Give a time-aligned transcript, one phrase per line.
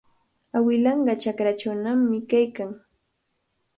[0.57, 2.71] Awilanqa chakwannami kaykan.